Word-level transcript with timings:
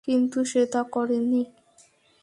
কিন্তু 0.07 0.39
সে 0.45 0.61
তা 0.65 0.81
করেনি। 0.93 1.43